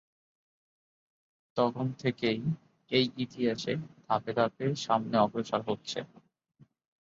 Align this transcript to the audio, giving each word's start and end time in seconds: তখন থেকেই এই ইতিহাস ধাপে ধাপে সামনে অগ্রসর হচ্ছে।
তখন 1.57 1.87
থেকেই 1.99 2.39
এই 2.91 3.05
ইতিহাস 3.17 3.63
ধাপে 4.07 4.31
ধাপে 4.37 4.65
সামনে 4.85 5.15
অগ্রসর 5.17 5.61
হচ্ছে। 5.69 5.99